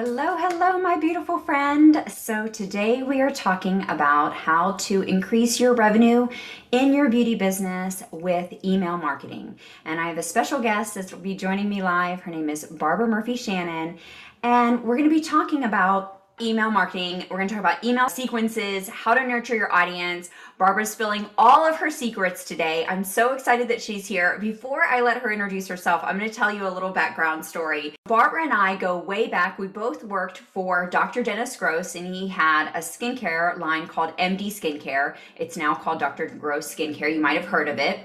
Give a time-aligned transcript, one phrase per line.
[0.00, 2.04] Hello, hello, my beautiful friend.
[2.06, 6.28] So, today we are talking about how to increase your revenue
[6.70, 9.58] in your beauty business with email marketing.
[9.84, 12.20] And I have a special guest that will be joining me live.
[12.20, 13.98] Her name is Barbara Murphy Shannon.
[14.44, 17.24] And we're going to be talking about email marketing.
[17.30, 20.30] We're going to talk about email sequences, how to nurture your audience.
[20.58, 22.84] Barbara's spilling all of her secrets today.
[22.88, 24.38] I'm so excited that she's here.
[24.40, 27.94] Before I let her introduce herself, I'm going to tell you a little background story.
[28.06, 29.58] Barbara and I go way back.
[29.58, 31.22] We both worked for Dr.
[31.22, 35.16] Dennis Gross, and he had a skincare line called MD Skincare.
[35.36, 36.26] It's now called Dr.
[36.26, 37.12] Gross Skincare.
[37.14, 38.00] You might have heard of it.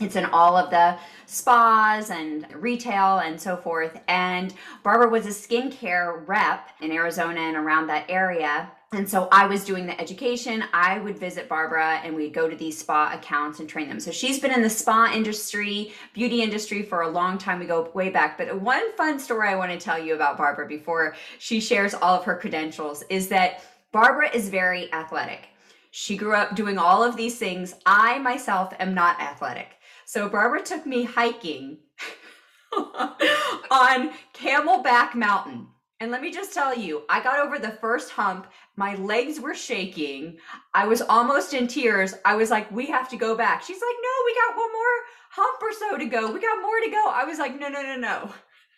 [0.00, 4.00] It's in all of the spas and retail and so forth.
[4.08, 8.70] And Barbara was a skincare rep in Arizona and around that area.
[8.92, 10.64] And so I was doing the education.
[10.72, 13.98] I would visit Barbara and we'd go to these spa accounts and train them.
[13.98, 17.58] So she's been in the spa industry, beauty industry for a long time.
[17.58, 18.38] We go way back.
[18.38, 22.18] But one fun story I want to tell you about Barbara before she shares all
[22.18, 25.48] of her credentials is that Barbara is very athletic.
[25.90, 27.76] She grew up doing all of these things.
[27.86, 29.76] I myself am not athletic.
[30.14, 31.78] So Barbara took me hiking
[32.72, 35.66] on Camelback Mountain.
[35.98, 38.46] And let me just tell you, I got over the first hump.
[38.76, 40.38] My legs were shaking.
[40.72, 42.14] I was almost in tears.
[42.24, 43.64] I was like, we have to go back.
[43.64, 44.96] She's like, no, we got one more
[45.30, 46.30] hump or so to go.
[46.32, 47.10] We got more to go.
[47.10, 48.30] I was like, no, no, no, no.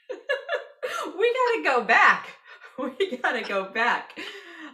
[1.19, 2.29] we got to go back.
[2.79, 4.19] We got to go back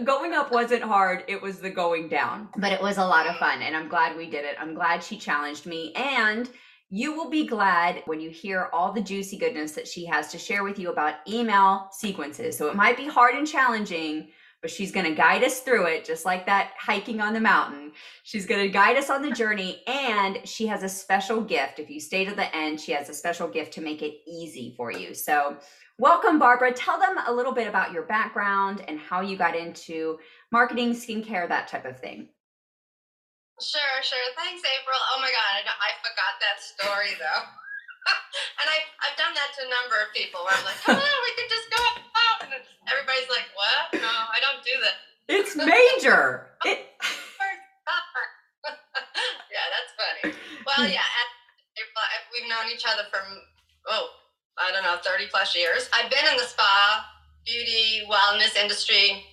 [0.05, 1.25] going up wasn't hard.
[1.29, 2.49] It was the going down.
[2.57, 3.63] But it was a lot of fun.
[3.63, 4.57] And I'm glad we did it.
[4.61, 5.93] I'm glad she challenged me.
[5.95, 6.49] And
[6.91, 10.39] you will be glad when you hear all the juicy goodness that she has to
[10.39, 12.59] share with you about email sequences.
[12.59, 14.29] So it might be hard and challenging,
[14.63, 17.93] but she's going to guide us through it, just like that hiking on the mountain.
[18.23, 21.79] She's going to guide us on the journey, and she has a special gift.
[21.79, 24.73] If you stay to the end, she has a special gift to make it easy
[24.77, 25.15] for you.
[25.15, 25.59] So
[26.03, 26.73] Welcome, Barbara.
[26.73, 30.19] Tell them a little bit about your background and how you got into
[30.51, 32.27] marketing, skincare, that type of thing.
[33.63, 34.27] Sure, sure.
[34.35, 34.99] Thanks, April.
[35.15, 37.43] Oh my God, I, forgot that story though.
[38.59, 41.19] and I, I've done that to a number of people where I'm like, come on,
[41.23, 42.02] we could just go out.
[42.89, 44.01] Everybody's like, what?
[44.01, 44.97] No, I don't do that.
[45.29, 46.53] It's major.
[46.65, 46.87] it...
[47.89, 48.05] Oh
[49.51, 50.35] yeah, that's funny.
[50.67, 51.07] Well, yeah,
[52.33, 53.21] we've known each other for,
[53.89, 54.09] oh,
[54.59, 55.89] I don't know, 30 plus years.
[55.95, 57.07] I've been in the spa,
[57.45, 59.25] beauty, wellness industry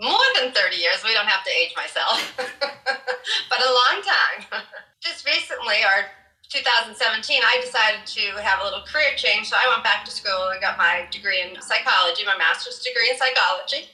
[0.00, 1.02] more than 30 years.
[1.04, 4.62] We don't have to age myself, but a long time.
[5.00, 6.08] Just recently, our
[6.48, 9.48] 2017, I decided to have a little career change.
[9.50, 13.10] So I went back to school and got my degree in psychology, my master's degree
[13.10, 13.90] in psychology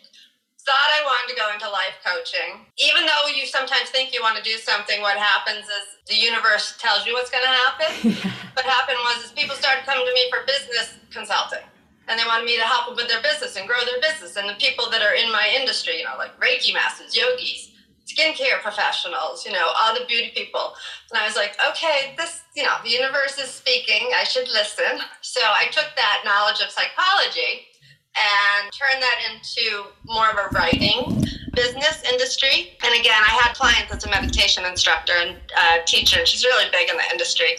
[0.62, 2.62] thought I wanted to go into life coaching.
[2.78, 6.78] Even though you sometimes think you want to do something, what happens is the universe
[6.78, 7.90] tells you what's going to happen.
[8.54, 11.66] what happened was is people started coming to me for business consulting.
[12.06, 14.36] And they wanted me to help them with their business and grow their business.
[14.38, 17.71] And the people that are in my industry, you know, like Reiki masters, yogis,
[18.12, 20.74] skincare professionals, you know, all the beauty people.
[21.10, 24.10] And I was like, okay, this, you know, the universe is speaking.
[24.14, 25.00] I should listen.
[25.20, 27.66] So I took that knowledge of psychology
[28.12, 31.24] and turned that into more of a writing
[31.54, 32.76] business industry.
[32.84, 36.70] And again, I had clients that's a meditation instructor and uh, teacher, and she's really
[36.70, 37.56] big in the industry.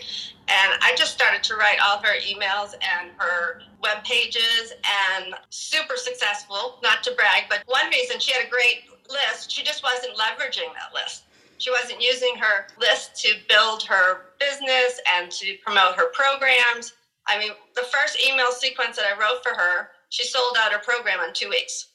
[0.47, 4.73] And I just started to write all her emails and her web pages
[5.15, 9.63] and super successful, not to brag, but one reason she had a great list, she
[9.63, 11.23] just wasn't leveraging that list.
[11.57, 16.93] She wasn't using her list to build her business and to promote her programs.
[17.27, 20.79] I mean, the first email sequence that I wrote for her she sold out her
[20.79, 21.89] program in two weeks.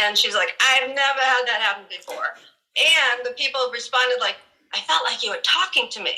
[0.00, 2.38] And she's like, I've never had that happen before.
[2.78, 4.36] And the people responded like,
[4.72, 6.14] I felt like you were talking to me.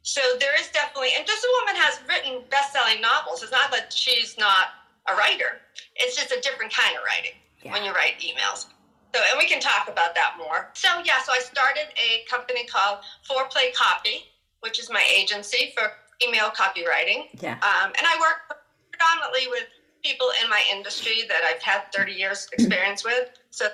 [0.00, 3.42] So there is definitely, and this woman has written best-selling novels.
[3.42, 4.68] It's not that she's not
[5.06, 5.60] a writer.
[5.96, 7.72] It's just a different kind of writing yeah.
[7.72, 8.66] when you write emails.
[9.14, 10.70] So, and we can talk about that more.
[10.74, 12.98] So, yeah, so I started a company called
[13.28, 14.24] Foreplay Copy,
[14.60, 15.92] which is my agency for
[16.22, 17.28] email copywriting.
[17.40, 17.54] Yeah.
[17.54, 18.58] Um, and I work
[18.90, 19.64] predominantly with
[20.02, 23.30] people in my industry that I've had 30 years experience with.
[23.50, 23.68] So,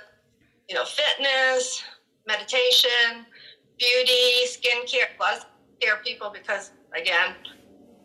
[0.69, 1.83] you know, fitness,
[2.27, 3.27] meditation,
[3.79, 5.47] beauty, skincare, a lot
[5.83, 7.35] of people because again,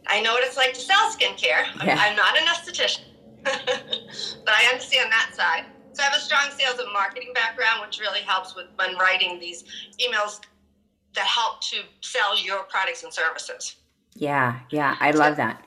[0.07, 1.65] I know what it's like to sell skincare.
[1.83, 1.97] Yeah.
[1.99, 3.01] I'm not an esthetician,
[3.43, 5.65] but I understand that side.
[5.97, 9.39] So I have a strong sales and marketing background, which really helps with when writing
[9.39, 9.63] these
[9.99, 10.41] emails
[11.15, 13.77] that help to sell your products and services.
[14.13, 15.65] Yeah, yeah, I love that.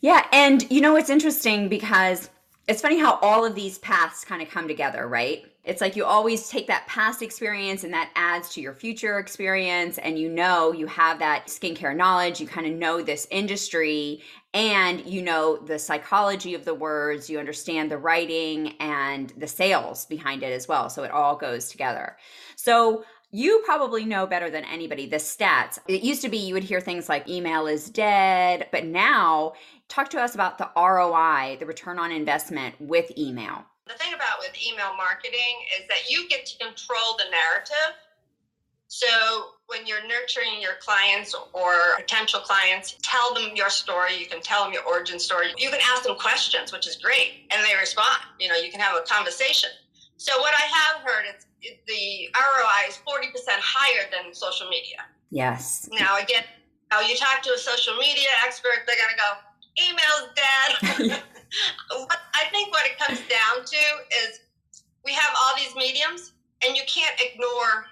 [0.00, 2.30] Yeah, and you know it's interesting because
[2.66, 5.44] it's funny how all of these paths kind of come together, right?
[5.64, 9.98] It's like you always take that past experience and that adds to your future experience.
[9.98, 15.06] And you know, you have that skincare knowledge, you kind of know this industry, and
[15.06, 20.42] you know the psychology of the words, you understand the writing and the sales behind
[20.42, 20.90] it as well.
[20.90, 22.16] So it all goes together.
[22.56, 25.78] So you probably know better than anybody the stats.
[25.86, 29.52] It used to be you would hear things like email is dead, but now
[29.88, 33.64] talk to us about the ROI, the return on investment with email.
[33.86, 37.96] The thing about with email marketing is that you get to control the narrative.
[38.88, 39.06] So
[39.70, 44.18] when you're nurturing your clients or potential clients, tell them your story.
[44.18, 45.54] You can tell them your origin story.
[45.56, 48.18] You can ask them questions, which is great, and they respond.
[48.40, 49.70] You know, you can have a conversation.
[50.16, 51.46] So what I have heard is
[51.86, 53.30] the ROI is 40%
[53.60, 54.98] higher than social media.
[55.30, 55.88] Yes.
[55.92, 56.44] Now, again,
[56.90, 59.30] now you talk to a social media expert, they're going to go,
[59.86, 61.22] email's dead.
[62.34, 63.82] I think what it comes down to
[64.24, 64.40] is
[65.04, 66.32] we have all these mediums,
[66.66, 67.86] and you can't ignore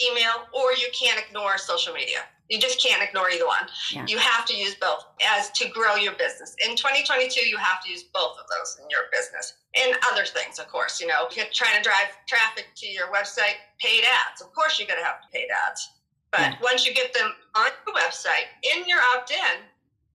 [0.00, 2.24] email or you can't ignore social media.
[2.48, 3.68] You just can't ignore either one.
[3.92, 4.04] Yeah.
[4.08, 6.56] You have to use both as to grow your business.
[6.66, 9.54] In 2022, you have to use both of those in your business.
[9.78, 13.06] And other things, of course, you know, if you're trying to drive traffic to your
[13.14, 14.42] website, paid ads.
[14.42, 15.90] Of course, you're going to have to paid ads.
[16.32, 16.54] But yeah.
[16.60, 19.62] once you get them on your website, in your opt in,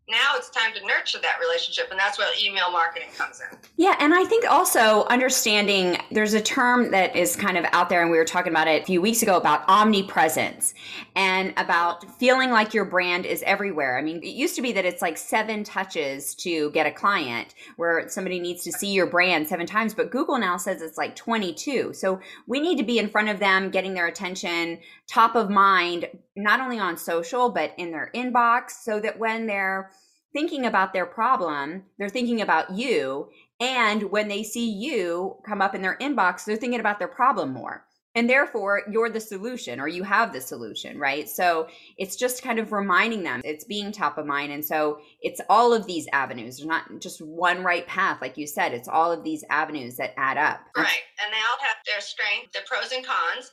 [0.07, 3.57] now it's time to nurture that relationship and that's where email marketing comes in.
[3.77, 8.01] Yeah and i think also understanding there's a term that is kind of out there
[8.01, 10.73] and we were talking about it a few weeks ago about omnipresence
[11.15, 13.97] and about feeling like your brand is everywhere.
[13.97, 17.55] I mean it used to be that it's like seven touches to get a client
[17.77, 21.15] where somebody needs to see your brand seven times but google now says it's like
[21.15, 25.49] 22 so we need to be in front of them getting their attention top of
[25.49, 29.89] mind not only on social but in their inbox so that when they're
[30.35, 33.29] thinking about their problem, they're thinking about you.
[33.61, 37.53] And when they see you come up in their inbox, they're thinking about their problem
[37.53, 37.85] more.
[38.15, 41.27] And therefore, you're the solution or you have the solution, right?
[41.29, 41.67] So
[41.97, 44.51] it's just kind of reminding them it's being top of mind.
[44.51, 46.57] And so it's all of these avenues.
[46.57, 50.13] There's not just one right path, like you said, it's all of these avenues that
[50.17, 50.59] add up.
[50.75, 50.87] Right.
[51.23, 53.51] And they all have their strengths, their pros and cons.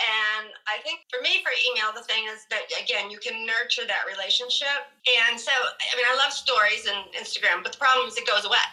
[0.00, 3.84] And I think for me, for email, the thing is that, again, you can nurture
[3.84, 4.88] that relationship.
[5.04, 8.48] And so, I mean, I love stories and Instagram, but the problem is it goes
[8.48, 8.64] away,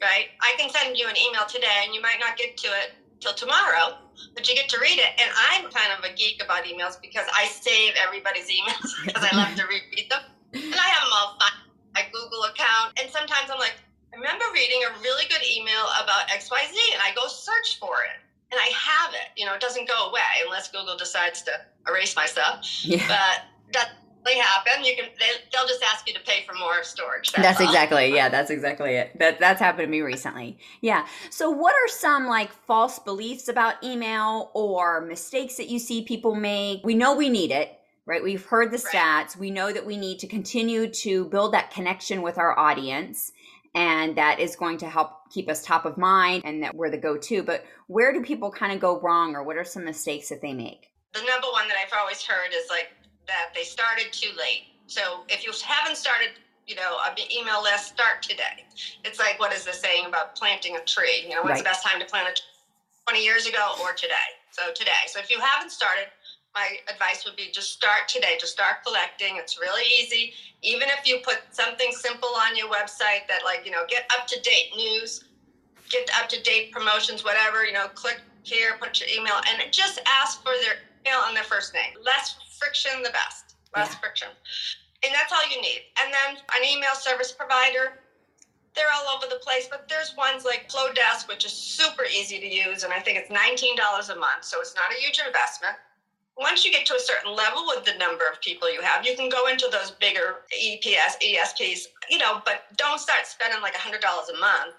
[0.00, 0.32] right?
[0.40, 3.36] I can send you an email today and you might not get to it till
[3.36, 4.00] tomorrow,
[4.32, 5.12] but you get to read it.
[5.20, 9.36] And I'm kind of a geek about emails because I save everybody's emails because I
[9.36, 10.24] love to read them.
[10.56, 11.60] And I have them all fine.
[11.92, 12.96] My Google account.
[12.96, 13.76] And sometimes I'm like,
[14.12, 18.21] I remember reading a really good email about XYZ and I go search for it
[18.52, 19.30] and I have it.
[19.36, 21.52] You know, it doesn't go away unless Google decides to
[21.88, 22.66] erase my stuff.
[22.84, 23.08] Yeah.
[23.08, 23.92] But that
[24.24, 24.84] may happen.
[24.84, 27.32] You can they, will just ask you to pay for more storage.
[27.32, 28.28] That's, that's exactly yeah.
[28.28, 29.18] That's exactly it.
[29.18, 30.58] That that's happened to me recently.
[30.82, 31.06] Yeah.
[31.30, 36.34] So what are some like false beliefs about email or mistakes that you see people
[36.34, 36.84] make?
[36.84, 37.78] We know we need it.
[38.04, 38.22] Right.
[38.22, 38.94] We've heard the stats.
[38.94, 39.36] Right.
[39.38, 43.32] We know that we need to continue to build that connection with our audience
[43.74, 46.98] and that is going to help keep us top of mind and that we're the
[46.98, 47.42] go-to.
[47.42, 50.52] But where do people kind of go wrong or what are some mistakes that they
[50.52, 50.90] make?
[51.14, 52.88] The number one that i've always heard is like
[53.26, 54.64] that they started too late.
[54.86, 56.30] So if you haven't started
[56.66, 58.64] you know an email list start today.
[59.04, 61.24] It's like what is the saying about planting a tree?
[61.24, 61.58] You know what's right.
[61.58, 62.46] the best time to plant a tree
[63.08, 64.30] 20 years ago or today?
[64.52, 65.04] So today.
[65.06, 66.06] So if you haven't started
[66.54, 68.36] my advice would be just start today.
[68.38, 69.36] Just start collecting.
[69.36, 70.32] It's really easy.
[70.62, 74.26] Even if you put something simple on your website that, like, you know, get up
[74.28, 75.24] to date news,
[75.90, 80.00] get up to date promotions, whatever, you know, click here, put your email, and just
[80.06, 81.94] ask for their email and their first name.
[82.04, 83.56] Less friction, the best.
[83.74, 83.98] Less yeah.
[83.98, 84.28] friction.
[85.04, 85.82] And that's all you need.
[86.04, 87.98] And then an email service provider,
[88.74, 92.46] they're all over the place, but there's ones like Flodesk, which is super easy to
[92.46, 95.76] use, and I think it's $19 a month, so it's not a huge investment
[96.36, 99.14] once you get to a certain level with the number of people you have, you
[99.16, 104.00] can go into those bigger EPS, ESPs, you know, but don't start spending like $100
[104.00, 104.74] a month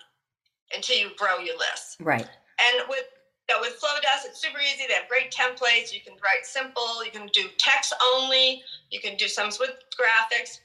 [0.76, 1.98] until you grow your list.
[2.00, 2.28] Right.
[2.60, 3.06] And with
[3.50, 4.86] you know, with Flodesk, it's super easy.
[4.88, 5.94] They have great templates.
[5.94, 7.04] You can write simple.
[7.04, 8.64] You can do text only.
[8.90, 10.60] You can do some with graphics.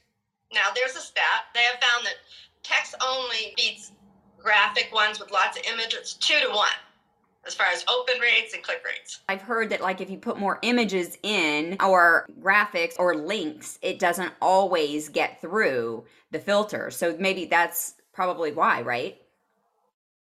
[0.55, 1.51] Now, there's a stat.
[1.55, 2.15] They have found that
[2.63, 3.91] text only beats
[4.39, 6.69] graphic ones with lots of images two to one
[7.47, 9.21] as far as open rates and click rates.
[9.29, 13.99] I've heard that like if you put more images in or graphics or links, it
[13.99, 16.91] doesn't always get through the filter.
[16.91, 19.17] So maybe that's probably why, right?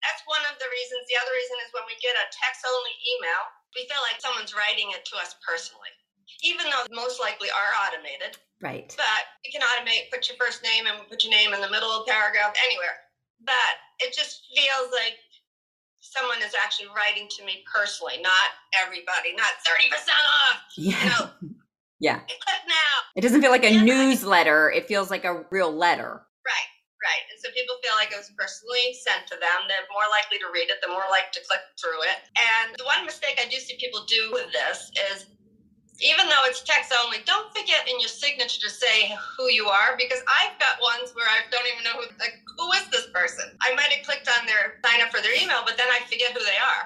[0.05, 1.09] That's one of the reasons.
[1.09, 3.43] The other reason is when we get a text only email,
[3.73, 5.89] we feel like someone's writing it to us personally,
[6.45, 8.37] even though most likely are automated.
[8.61, 8.93] Right.
[9.01, 11.89] But you can automate, put your first name and put your name in the middle
[11.89, 13.01] of the paragraph anywhere.
[13.41, 15.17] But it just feels like
[16.05, 20.61] someone is actually writing to me personally, not everybody, not 30% off.
[20.77, 21.01] Yeah.
[21.01, 21.25] You know,
[22.01, 22.19] yeah.
[22.29, 22.95] Click now.
[23.17, 23.83] It doesn't feel like a yeah.
[23.83, 24.71] newsletter.
[24.71, 26.21] It feels like a real letter.
[26.45, 26.71] Right.
[27.01, 27.25] Right.
[27.33, 29.69] And so people feel like it was personally sent to them.
[29.69, 32.21] They're more likely to read it, they're more likely to click through it.
[32.37, 35.34] And the one mistake I do see people do with this is
[36.03, 39.95] even though it's text only, don't forget in your signature to say who you are
[39.95, 43.55] because I've got ones where I don't even know who, like, who is this person?
[43.63, 46.35] I might have clicked on their sign up for their email, but then I forget
[46.35, 46.85] who they are.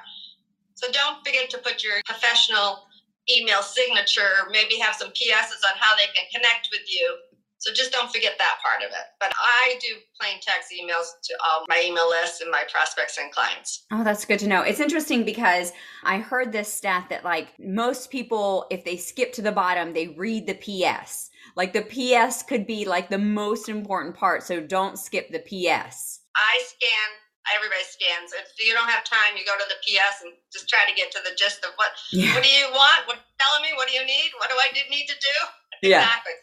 [0.74, 2.84] So don't forget to put your professional
[3.28, 7.27] email signature, maybe have some PSs on how they can connect with you
[7.58, 9.06] so just don't forget that part of it.
[9.18, 13.32] But I do plain text emails to all my email lists and my prospects and
[13.32, 13.84] clients.
[13.90, 14.62] Oh, that's good to know.
[14.62, 15.72] It's interesting because
[16.04, 20.08] I heard this stat that like most people, if they skip to the bottom, they
[20.08, 21.30] read the PS.
[21.56, 24.44] Like the PS could be like the most important part.
[24.44, 26.20] So don't skip the PS.
[26.36, 27.08] I scan
[27.56, 28.30] everybody scans.
[28.38, 31.10] If you don't have time, you go to the PS and just try to get
[31.10, 32.34] to the gist of what yeah.
[32.34, 33.08] what do you want?
[33.10, 33.74] What telling me?
[33.74, 34.30] What do you need?
[34.38, 35.36] What do I need to do?
[35.82, 36.06] Yeah.
[36.06, 36.38] Exactly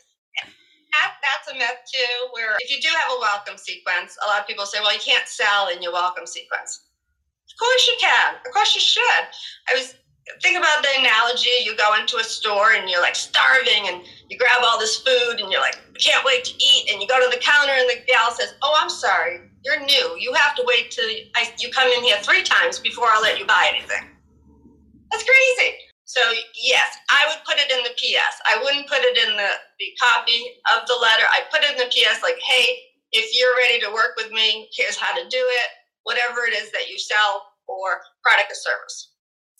[0.95, 4.39] that, that's a myth too, where if you do have a welcome sequence, a lot
[4.39, 6.87] of people say, well, you can't sell in your welcome sequence.
[7.51, 8.35] Of course you can.
[8.45, 9.23] Of course you should.
[9.69, 9.95] I was
[10.41, 14.37] think about the analogy you go into a store and you're like starving and you
[14.37, 17.29] grab all this food and you're like can't wait to eat and you go to
[17.29, 20.89] the counter and the gal says oh i'm sorry you're new you have to wait
[20.89, 24.09] till I, you come in here three times before i'll let you buy anything
[25.11, 26.21] that's crazy so
[26.61, 28.37] yes, I would put it in the PS.
[28.45, 31.25] I wouldn't put it in the, the copy of the letter.
[31.25, 32.77] I put it in the PS like, hey,
[33.11, 35.69] if you're ready to work with me, here's how to do it.
[36.03, 39.14] Whatever it is that you sell or product or service.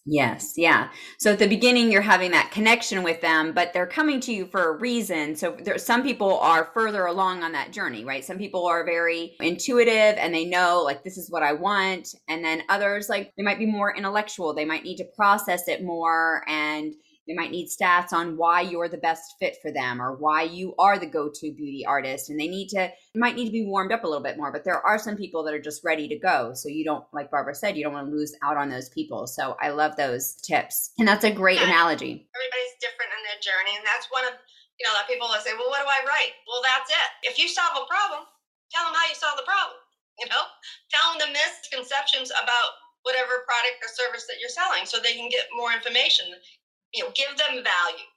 [0.08, 0.90] Yes, yeah.
[1.18, 4.46] So at the beginning, you're having that connection with them, but they're coming to you
[4.46, 5.36] for a reason.
[5.36, 8.24] So there, some people are further along on that journey, right?
[8.24, 12.10] Some people are very intuitive and they know, like, this is what I want.
[12.28, 14.54] And then others, like, they might be more intellectual.
[14.54, 16.94] They might need to process it more and
[17.28, 20.76] they might need stats on why you're the best fit for them or why you
[20.78, 22.30] are the go-to beauty artist.
[22.30, 24.52] And they need to might need to be warmed up a little bit more.
[24.52, 26.54] But there are some people that are just ready to go.
[26.54, 29.26] So you don't, like Barbara said, you don't want to lose out on those people.
[29.26, 30.92] So I love those tips.
[31.00, 32.30] And that's a great yeah, analogy.
[32.36, 33.78] Everybody's different in their journey.
[33.78, 34.34] And that's one of
[34.80, 36.36] you know, that people will say, Well, what do I write?
[36.48, 37.10] Well, that's it.
[37.32, 38.28] If you solve a problem,
[38.72, 39.80] tell them how you solve the problem.
[40.20, 40.44] You know,
[40.92, 45.30] tell them the misconceptions about whatever product or service that you're selling so they can
[45.30, 46.26] get more information
[46.96, 48.10] you know, give them value.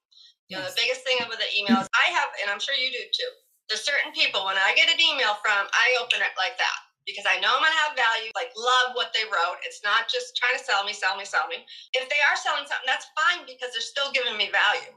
[0.48, 3.04] You know, the biggest thing with the emails I have, and I'm sure you do
[3.12, 3.32] too.
[3.68, 7.28] There's certain people when I get an email from, I open it like that because
[7.28, 8.32] I know I'm gonna have value.
[8.32, 9.60] Like love what they wrote.
[9.64, 11.64] It's not just trying to sell me, sell me, sell me.
[11.96, 14.92] If they are selling something, that's fine because they're still giving me value.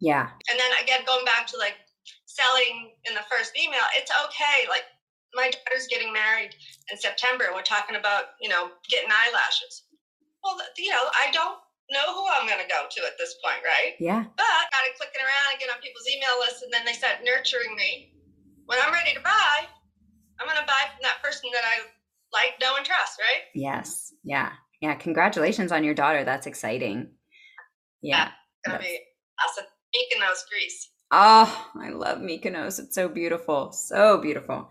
[0.00, 0.28] Yeah.
[0.52, 1.80] And then again, going back to like
[2.28, 4.68] selling in the first email, it's okay.
[4.68, 4.84] Like
[5.32, 6.52] my daughter's getting married
[6.92, 9.88] in September, and we're talking about you know getting eyelashes.
[10.44, 13.60] Well, you know, I don't know who I'm going to go to at this point,
[13.64, 13.94] right?
[14.00, 14.24] Yeah.
[14.36, 16.96] But I got to clicking around and get on people's email lists, and then they
[16.96, 18.14] start nurturing me.
[18.66, 19.68] When I'm ready to buy,
[20.40, 21.84] I'm going to buy from that person that I
[22.32, 23.44] like, know, and trust, right?
[23.54, 24.12] Yes.
[24.24, 24.52] Yeah.
[24.80, 24.94] Yeah.
[24.94, 26.24] Congratulations on your daughter.
[26.24, 27.12] That's exciting.
[28.02, 28.28] Yeah.
[28.28, 28.28] yeah
[28.66, 28.98] going to be
[29.44, 29.68] awesome.
[29.94, 30.90] Mykonos, Greece.
[31.10, 32.78] Oh, I love Mykonos.
[32.80, 33.72] It's so beautiful.
[33.72, 34.70] So beautiful.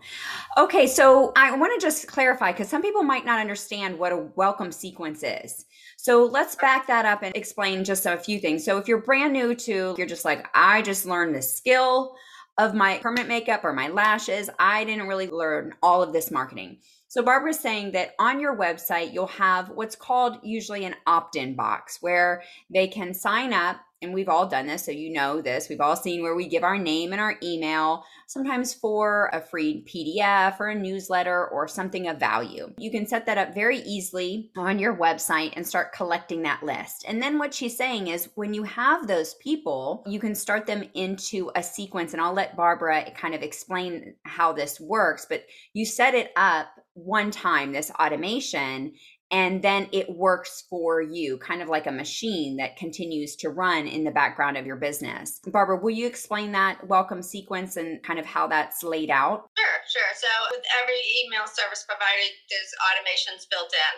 [0.58, 4.28] Okay, so I want to just clarify because some people might not understand what a
[4.36, 5.64] welcome sequence is.
[5.96, 8.64] So let's back that up and explain just a few things.
[8.64, 12.14] So if you're brand new to, you're just like, I just learned the skill
[12.58, 14.50] of my permanent makeup or my lashes.
[14.58, 16.78] I didn't really learn all of this marketing.
[17.08, 21.54] So Barbara's saying that on your website, you'll have what's called usually an opt in
[21.54, 25.68] box where they can sign up and we've all done this, so you know this.
[25.68, 29.84] We've all seen where we give our name and our email, sometimes for a free
[29.88, 32.72] PDF or a newsletter or something of value.
[32.78, 37.04] You can set that up very easily on your website and start collecting that list.
[37.08, 40.84] And then what she's saying is when you have those people, you can start them
[40.94, 42.12] into a sequence.
[42.12, 46.68] And I'll let Barbara kind of explain how this works, but you set it up
[46.94, 48.92] one time, this automation,
[49.30, 53.86] and then it works for you, kind of like a machine that continues to run
[53.88, 55.40] in the background of your business.
[55.46, 59.48] Barbara, will you explain that welcome sequence and kind of how that's laid out?
[59.56, 60.12] Sure, sure.
[60.14, 63.94] So, with every email service provider, there's automations built in.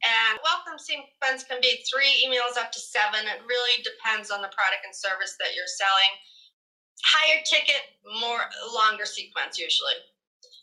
[0.00, 3.28] And welcome sequence can be three emails up to seven.
[3.28, 6.12] It really depends on the product and service that you're selling.
[7.04, 7.84] Higher ticket,
[8.20, 8.40] more
[8.72, 10.00] longer sequence usually.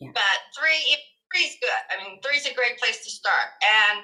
[0.01, 0.09] Yeah.
[0.13, 0.97] But three
[1.31, 1.81] three's good.
[1.91, 3.57] I mean, three's a great place to start.
[3.62, 4.03] And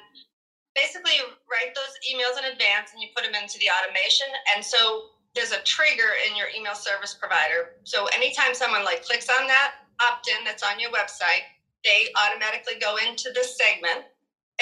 [0.76, 4.28] basically, write those emails in advance and you put them into the automation.
[4.56, 7.82] And so there's a trigger in your email service provider.
[7.84, 11.46] So anytime someone like clicks on that opt in that's on your website,
[11.84, 14.06] they automatically go into this segment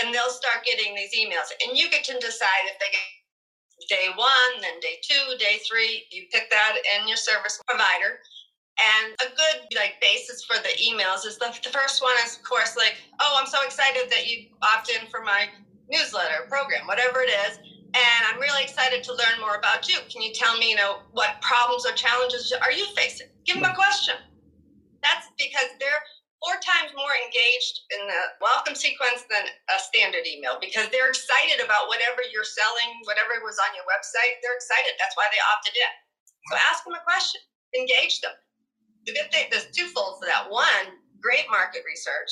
[0.01, 1.51] and they'll start getting these emails.
[1.65, 3.07] And you get to decide if they get
[3.89, 6.05] day one, then day two, day three.
[6.11, 8.19] You pick that in your service provider.
[8.81, 12.43] And a good like basis for the emails is the, the first one is of
[12.43, 15.49] course like, oh, I'm so excited that you opt in for my
[15.91, 17.59] newsletter program, whatever it is.
[17.91, 19.99] And I'm really excited to learn more about you.
[20.07, 23.27] Can you tell me, you know, what problems or challenges are you facing?
[23.43, 24.15] Give them a question.
[25.03, 26.01] That's because they're
[26.39, 31.59] four times more engaged in the welcome sequence than a standard email because they're excited
[31.59, 34.39] about whatever you're selling, whatever was on your website.
[34.39, 34.95] They're excited.
[34.95, 35.93] That's why they opted in.
[36.49, 37.43] So ask them a question,
[37.75, 38.33] engage them
[39.05, 40.49] the good thing there's twofold for that.
[40.49, 42.31] One, great market research.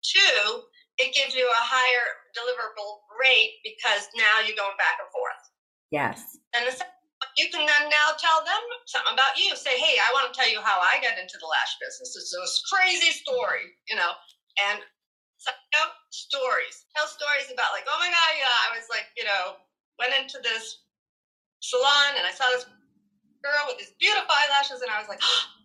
[0.00, 0.64] Two,
[0.96, 5.44] it gives you a higher deliverable rate because now you're going back and forth.
[5.92, 6.38] Yes.
[6.56, 6.72] And the
[7.36, 9.52] you can then now tell them something about you.
[9.52, 12.16] Say, hey, I want to tell you how I got into the lash business.
[12.16, 14.12] It's this crazy story, you know,
[14.68, 14.80] and
[15.36, 16.84] so, you know, stories.
[16.96, 19.60] Tell stories about like, oh my god, yeah, I was like, you know,
[20.00, 20.84] went into this
[21.60, 22.68] salon and I saw this
[23.44, 25.44] girl with these beautiful eyelashes, and I was like, oh,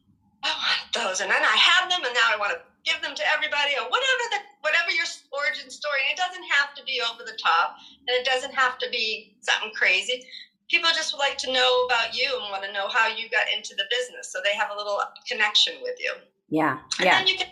[0.45, 3.17] I want those, and then I have them, and now I want to give them
[3.17, 6.05] to everybody, or whatever the whatever your origin story.
[6.05, 9.33] And it doesn't have to be over the top, and it doesn't have to be
[9.41, 10.21] something crazy.
[10.69, 13.49] People just would like to know about you and want to know how you got
[13.49, 16.13] into the business, so they have a little connection with you.
[16.49, 17.17] Yeah, and yeah.
[17.17, 17.49] then you can,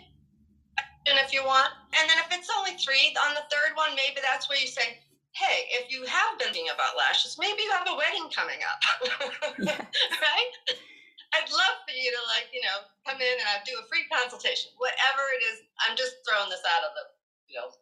[1.10, 4.22] and if you want, and then if it's only three on the third one, maybe
[4.22, 5.02] that's where you say,
[5.34, 8.78] hey, if you have been thinking about lashes, maybe you have a wedding coming up.
[9.58, 10.54] right?
[11.34, 14.06] I'd love for you to like, you know, come in and I do a free
[14.06, 15.66] consultation, whatever it is.
[15.82, 17.04] I'm just throwing this out of the,
[17.50, 17.74] you know,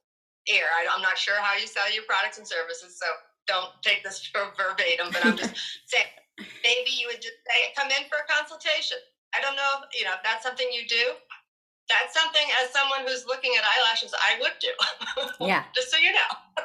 [0.49, 0.73] air.
[0.73, 3.07] I, am not sure how you sell your products and services, so
[3.45, 5.13] don't take this for verbatim.
[5.13, 5.53] But I'm just
[5.93, 6.09] saying,
[6.65, 8.99] maybe you would just say, come in for a consultation.
[9.37, 11.17] I don't know, if, you know, if that's something you do.
[11.91, 14.73] That's something as someone who's looking at eyelashes, I would do.
[15.45, 15.65] Yeah.
[15.75, 16.65] just so you know.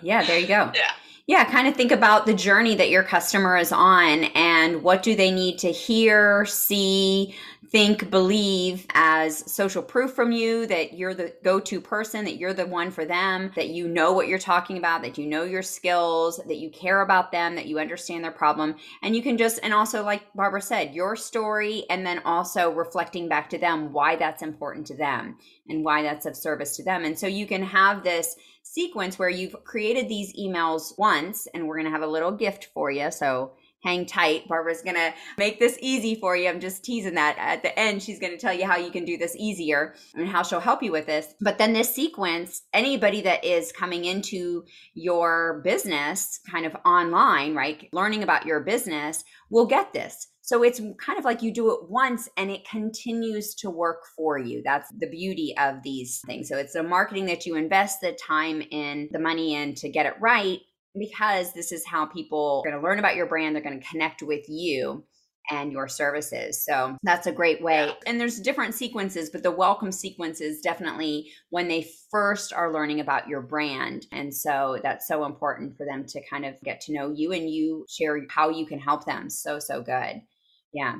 [0.00, 0.70] yeah, there you go.
[0.72, 0.92] Yeah.
[1.26, 5.16] Yeah, kind of think about the journey that your customer is on and what do
[5.16, 7.34] they need to hear, see,
[7.70, 12.54] think, believe as social proof from you that you're the go to person, that you're
[12.54, 15.62] the one for them, that you know what you're talking about, that you know your
[15.62, 18.76] skills, that you care about them, that you understand their problem.
[19.02, 23.28] And you can just, and also, like Barbara said, your story, and then also reflecting
[23.28, 25.36] back to them why that's important to them
[25.68, 27.04] and why that's of service to them.
[27.04, 31.76] And so you can have this sequence where you've created these emails once, and we're
[31.76, 33.10] going to have a little gift for you.
[33.10, 33.52] So
[33.86, 34.48] hang tight.
[34.48, 36.48] Barbara's going to make this easy for you.
[36.48, 37.36] I'm just teasing that.
[37.38, 40.28] At the end, she's going to tell you how you can do this easier and
[40.28, 41.34] how she'll help you with this.
[41.40, 47.88] But then this sequence, anybody that is coming into your business kind of online, right,
[47.92, 50.26] learning about your business will get this.
[50.42, 54.38] So it's kind of like you do it once and it continues to work for
[54.38, 54.62] you.
[54.64, 56.48] That's the beauty of these things.
[56.48, 60.06] So it's the marketing that you invest the time in, the money in to get
[60.06, 60.60] it right
[60.98, 63.54] because this is how people are going to learn about your brand.
[63.54, 65.04] They're going to connect with you
[65.50, 66.64] and your services.
[66.64, 67.92] So that's a great way.
[68.06, 73.00] And there's different sequences, but the welcome sequence is definitely when they first are learning
[73.00, 74.06] about your brand.
[74.10, 77.48] And so that's so important for them to kind of get to know you and
[77.48, 79.30] you share how you can help them.
[79.30, 80.20] So, so good.
[80.72, 80.96] Yeah.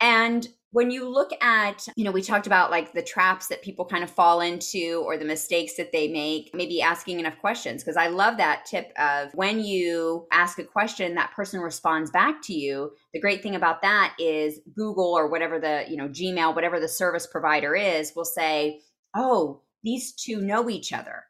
[0.00, 3.84] And when you look at, you know, we talked about like the traps that people
[3.84, 7.82] kind of fall into or the mistakes that they make, maybe asking enough questions.
[7.82, 12.42] Because I love that tip of when you ask a question, that person responds back
[12.42, 12.92] to you.
[13.14, 16.88] The great thing about that is Google or whatever the, you know, Gmail, whatever the
[16.88, 18.80] service provider is, will say,
[19.14, 21.24] oh, these two know each other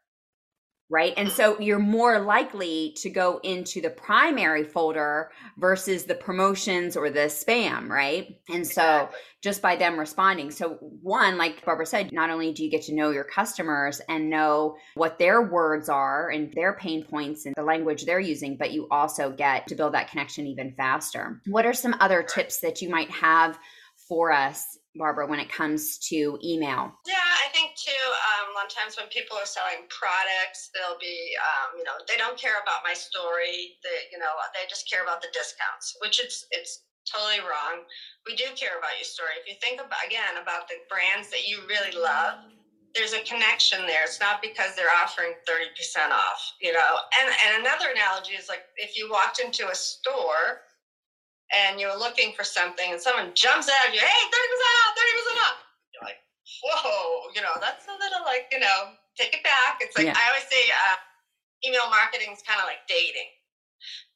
[0.89, 1.15] right?
[1.17, 1.37] And mm-hmm.
[1.37, 7.27] so you're more likely to go into the primary folder versus the promotions or the
[7.27, 8.39] spam, right?
[8.49, 9.19] And so exactly.
[9.43, 10.51] just by them responding.
[10.51, 14.31] So, one, like Barbara said, not only do you get to know your customers and
[14.31, 18.73] know what their words are and their pain points and the language they're using, but
[18.73, 21.41] you also get to build that connection even faster.
[21.47, 23.59] What are some other tips that you might have
[24.09, 26.93] for us Barbara, when it comes to email?
[27.07, 27.93] Yeah, I think too.
[27.93, 31.97] Um, a lot of times when people are selling products, they'll be, um, you know,
[32.09, 33.77] they don't care about my story.
[33.85, 37.87] They, you know, they just care about the discounts, which it's it's totally wrong.
[38.27, 39.39] We do care about your story.
[39.39, 42.43] If you think about again about the brands that you really love,
[42.97, 44.03] there's a connection there.
[44.05, 46.93] It's not because they're offering 30% off, you know.
[47.21, 50.67] And and another analogy is like if you walked into a store
[51.55, 54.33] and you're looking for something and someone jumps at you, hey, 30%
[54.83, 55.59] off, 30% off.
[55.95, 56.21] You're like,
[56.63, 59.79] whoa, you know, that's a little like, you know, take it back.
[59.81, 60.19] It's like, yeah.
[60.19, 60.99] I always say uh,
[61.63, 63.31] email marketing is kind of like dating.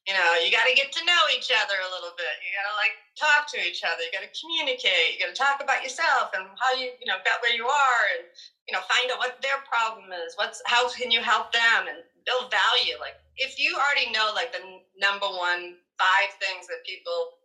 [0.09, 2.33] You know, you got to get to know each other a little bit.
[2.41, 4.01] You got to like talk to each other.
[4.01, 5.13] You got to communicate.
[5.13, 8.01] You got to talk about yourself and how you, you know, got where you are
[8.17, 8.25] and,
[8.65, 10.33] you know, find out what their problem is.
[10.41, 12.97] What's, how can you help them and build value?
[12.97, 17.37] Like, if you already know like the number one five things that people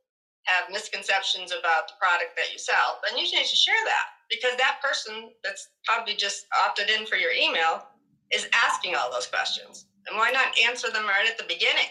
[0.49, 4.57] have misconceptions about the product that you sell, then you need to share that because
[4.57, 7.85] that person that's probably just opted in for your email
[8.33, 9.87] is asking all those questions.
[10.09, 11.91] And why not answer them right at the beginning?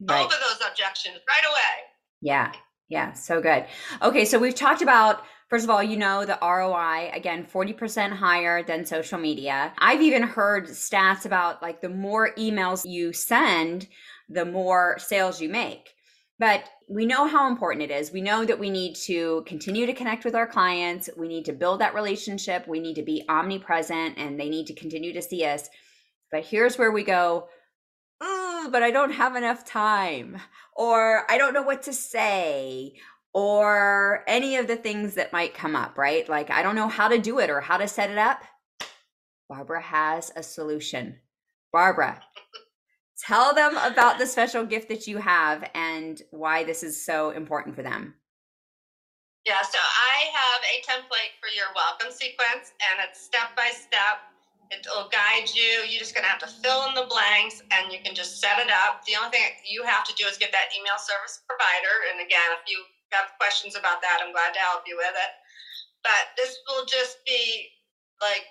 [0.00, 0.22] Right.
[0.22, 1.74] Both of those objections right away.
[2.22, 2.52] Yeah.
[2.88, 3.12] Yeah.
[3.12, 3.66] So good.
[4.00, 4.24] Okay.
[4.24, 8.84] So we've talked about First of all, you know the ROI, again, 40% higher than
[8.84, 9.72] social media.
[9.78, 13.88] I've even heard stats about like the more emails you send,
[14.28, 15.94] the more sales you make.
[16.38, 18.12] But we know how important it is.
[18.12, 21.10] We know that we need to continue to connect with our clients.
[21.16, 22.68] We need to build that relationship.
[22.68, 25.68] We need to be omnipresent and they need to continue to see us.
[26.30, 27.48] But here's where we go,
[28.20, 30.38] but I don't have enough time,
[30.76, 32.94] or I don't know what to say,
[33.32, 36.28] or any of the things that might come up, right?
[36.28, 38.42] Like, I don't know how to do it or how to set it up.
[39.48, 41.16] Barbara has a solution.
[41.72, 42.20] Barbara,
[43.28, 47.76] Tell them about the special gift that you have and why this is so important
[47.76, 48.16] for them.
[49.44, 54.24] Yeah, so I have a template for your welcome sequence, and it's step by step.
[54.72, 55.84] It'll guide you.
[55.84, 58.64] You're just going to have to fill in the blanks and you can just set
[58.64, 59.04] it up.
[59.04, 62.08] The only thing you have to do is get that email service provider.
[62.08, 62.80] And again, if you
[63.12, 65.32] have questions about that, I'm glad to help you with it.
[66.00, 67.72] But this will just be
[68.24, 68.44] like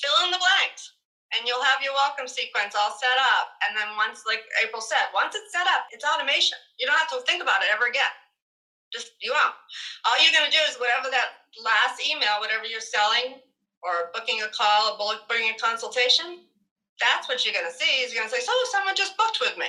[0.00, 0.95] fill in the blanks
[1.36, 3.56] and you'll have your welcome sequence all set up.
[3.68, 6.56] And then once, like April said, once it's set up, it's automation.
[6.80, 8.10] You don't have to think about it ever again.
[8.92, 9.54] Just you won't.
[10.08, 13.42] All you're going to do is whatever that last email, whatever you're selling
[13.84, 16.48] or booking a call, or booking a consultation,
[16.98, 18.02] that's what you're going to see.
[18.02, 19.68] Is you're going to say, "So someone just booked with me."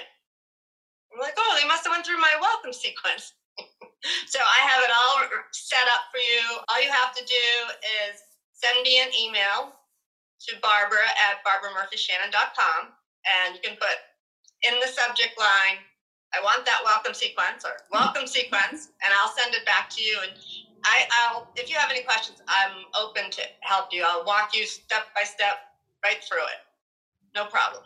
[1.12, 3.34] I'm like, "Oh, they must have went through my welcome sequence."
[4.32, 5.18] so I have it all
[5.52, 6.42] set up for you.
[6.70, 7.48] All you have to do
[8.06, 8.22] is
[8.54, 9.74] send me an email
[10.46, 12.94] to Barbara at barbaramurphyshannon.com
[13.26, 13.98] and you can put
[14.64, 15.78] in the subject line,
[16.34, 20.18] I want that welcome sequence or welcome sequence, and I'll send it back to you.
[20.24, 20.34] And
[20.84, 24.04] I, I'll, if you have any questions, I'm open to help you.
[24.08, 25.58] I'll walk you step by step
[26.04, 26.62] right through it.
[27.36, 27.84] No problem.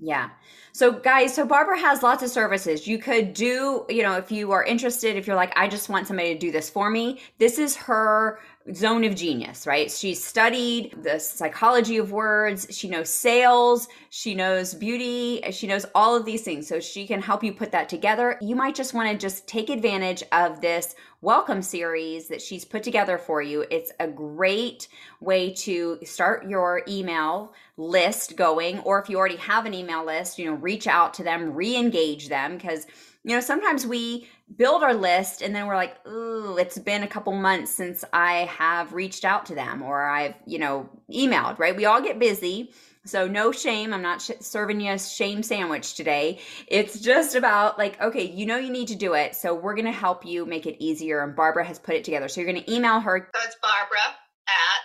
[0.00, 0.30] Yeah.
[0.72, 2.88] So, guys, so Barbara has lots of services.
[2.88, 6.06] You could do, you know, if you are interested, if you're like, I just want
[6.06, 8.40] somebody to do this for me, this is her
[8.74, 9.90] zone of genius, right?
[9.90, 12.66] She's studied the psychology of words.
[12.70, 13.88] She knows sales.
[14.10, 15.42] She knows beauty.
[15.50, 16.68] She knows all of these things.
[16.68, 18.38] So she can help you put that together.
[18.40, 22.82] You might just want to just take advantage of this welcome series that she's put
[22.82, 23.64] together for you.
[23.70, 24.88] It's a great
[25.20, 28.78] way to start your email list going.
[28.80, 31.76] Or if you already have an email list, you know, reach out to them, re
[31.76, 32.86] engage them because
[33.24, 37.08] you know, sometimes we build our list and then we're like, ooh, it's been a
[37.08, 41.76] couple months since I have reached out to them or I've, you know, emailed, right?
[41.76, 42.72] We all get busy.
[43.04, 43.92] So no shame.
[43.92, 46.40] I'm not sh- serving you a shame sandwich today.
[46.68, 49.34] It's just about like, okay, you know you need to do it.
[49.34, 51.22] So we're going to help you make it easier.
[51.22, 52.28] And Barbara has put it together.
[52.28, 53.28] So you're going to email her.
[53.34, 54.80] So it's Barbara at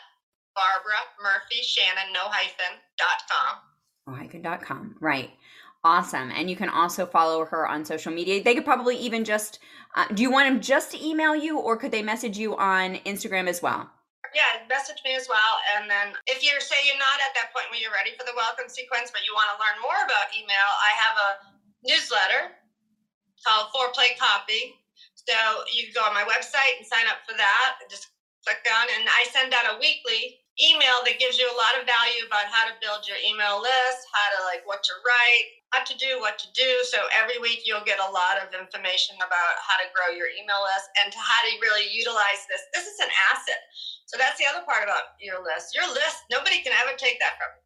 [0.56, 3.58] Barbara Murphy Shannon, no hyphen, dot com.
[4.08, 4.96] No hyphen dot com.
[5.00, 5.30] Right.
[5.88, 6.36] Awesome.
[6.36, 8.44] And you can also follow her on social media.
[8.44, 9.64] They could probably even just,
[9.96, 13.00] uh, do you want them just to email you or could they message you on
[13.08, 13.88] Instagram as well?
[14.36, 15.54] Yeah, message me as well.
[15.80, 18.36] And then if you're, say, you're not at that point where you're ready for the
[18.36, 21.30] welcome sequence, but you want to learn more about email, I have a
[21.88, 22.44] newsletter
[23.48, 24.76] called Foreplay Copy.
[25.16, 25.40] So
[25.72, 27.80] you can go on my website and sign up for that.
[27.88, 28.12] Just
[28.44, 31.88] click on, and I send out a weekly email that gives you a lot of
[31.88, 35.84] value about how to build your email list, how to like what to write, what
[35.88, 36.70] to do, what to do.
[36.88, 40.64] So every week you'll get a lot of information about how to grow your email
[40.64, 42.64] list and to how to really utilize this.
[42.72, 43.62] This is an asset.
[44.08, 45.76] So that's the other part about your list.
[45.76, 47.64] Your list, nobody can ever take that from you.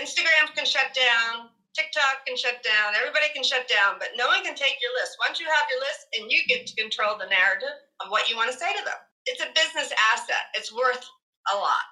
[0.00, 4.40] Instagram can shut down, TikTok can shut down, everybody can shut down, but no one
[4.40, 5.20] can take your list.
[5.20, 8.34] Once you have your list and you get to control the narrative of what you
[8.34, 9.00] want to say to them.
[9.28, 10.48] it's a business asset.
[10.56, 11.04] It's worth
[11.52, 11.86] a lot.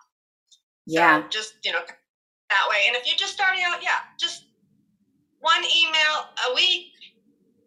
[0.89, 1.21] Yeah.
[1.23, 2.89] So just you know that way.
[2.89, 4.48] And if you're just starting out, yeah, just
[5.41, 6.93] one email a week,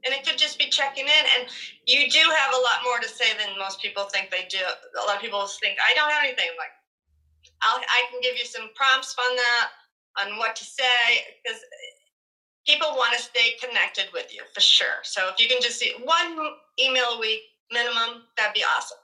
[0.06, 1.24] and it could just be checking in.
[1.38, 1.50] And
[1.86, 4.60] you do have a lot more to say than most people think they do.
[4.60, 6.50] A lot of people think I don't have anything.
[6.58, 6.74] like,
[7.62, 9.68] I'll, I can give you some prompts on that,
[10.22, 11.60] on what to say, because
[12.66, 15.02] people want to stay connected with you for sure.
[15.04, 16.38] So if you can just see one
[16.80, 18.98] email a week minimum, that'd be awesome.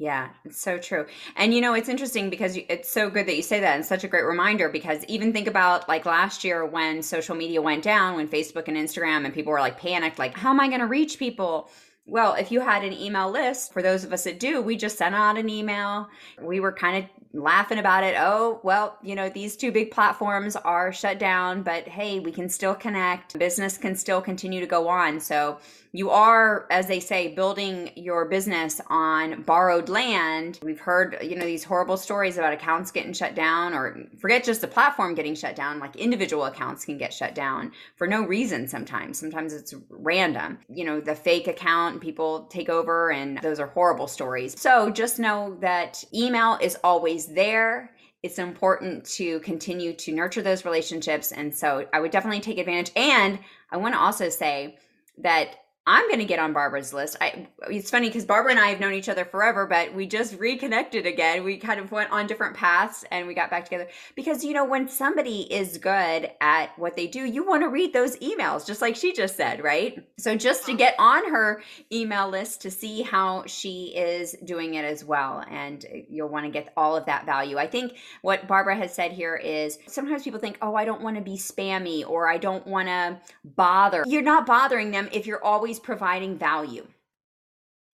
[0.00, 1.06] Yeah, it's so true.
[1.34, 4.04] And you know, it's interesting because it's so good that you say that and such
[4.04, 8.14] a great reminder because even think about like last year when social media went down,
[8.14, 10.86] when Facebook and Instagram and people were like panicked, like, how am I going to
[10.86, 11.68] reach people?
[12.06, 14.96] Well, if you had an email list, for those of us that do, we just
[14.98, 16.08] sent out an email.
[16.40, 18.14] We were kind of laughing about it.
[18.18, 22.48] Oh, well, you know, these two big platforms are shut down, but hey, we can
[22.48, 23.36] still connect.
[23.38, 25.20] Business can still continue to go on.
[25.20, 25.58] So
[25.98, 30.60] you are, as they say, building your business on borrowed land.
[30.62, 34.60] We've heard, you know, these horrible stories about accounts getting shut down, or forget just
[34.60, 38.68] the platform getting shut down, like individual accounts can get shut down for no reason
[38.68, 39.18] sometimes.
[39.18, 40.60] Sometimes it's random.
[40.72, 44.54] You know, the fake account, people take over, and those are horrible stories.
[44.56, 47.90] So just know that email is always there
[48.24, 51.30] it's important to continue to nurture those relationships.
[51.30, 52.90] And so I would definitely take advantage.
[52.96, 53.38] And
[53.70, 54.76] I want to also say
[55.18, 55.54] that
[55.88, 57.16] I'm going to get on Barbara's list.
[57.18, 60.38] I, it's funny because Barbara and I have known each other forever, but we just
[60.38, 61.44] reconnected again.
[61.44, 64.66] We kind of went on different paths and we got back together because, you know,
[64.66, 68.82] when somebody is good at what they do, you want to read those emails, just
[68.82, 70.04] like she just said, right?
[70.18, 74.84] So just to get on her email list to see how she is doing it
[74.84, 75.42] as well.
[75.48, 77.56] And you'll want to get all of that value.
[77.56, 81.16] I think what Barbara has said here is sometimes people think, oh, I don't want
[81.16, 84.04] to be spammy or I don't want to bother.
[84.06, 86.86] You're not bothering them if you're always always providing value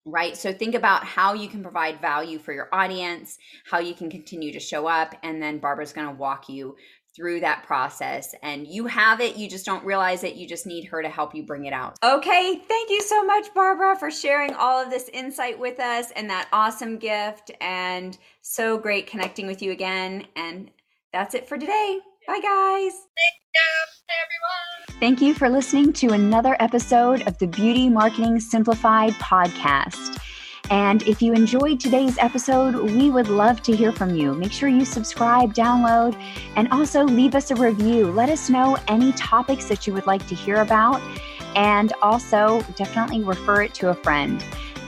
[0.06, 0.36] right?
[0.36, 3.38] So think about how you can provide value for your audience,
[3.70, 6.76] how you can continue to show up, and then Barbara's going to walk you
[7.16, 8.34] through that process.
[8.42, 10.36] And you have it, you just don't realize it.
[10.36, 11.98] You just need her to help you bring it out.
[12.04, 16.28] Okay, thank you so much, Barbara, for sharing all of this insight with us and
[16.30, 17.52] that awesome gift.
[17.62, 20.26] And so great connecting with you again.
[20.36, 20.72] And
[21.14, 22.00] that's it for today.
[22.30, 22.94] Bye, guys.
[23.18, 23.34] Thank
[24.22, 25.00] everyone.
[25.00, 30.22] Thank you for listening to another episode of the Beauty Marketing Simplified podcast.
[30.70, 34.36] And if you enjoyed today's episode, we would love to hear from you.
[34.36, 36.16] Make sure you subscribe, download,
[36.56, 38.12] and also leave us a review.
[38.12, 41.02] Let us know any topics that you would like to hear about,
[41.56, 44.40] and also definitely refer it to a friend.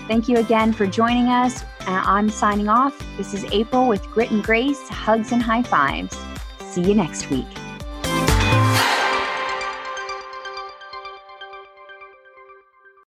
[0.08, 1.63] Thank you again for joining us.
[1.88, 3.04] Uh, I'm signing off.
[3.17, 6.15] This is April with Grit and Grace, hugs and high fives.
[6.71, 7.70] See you next week.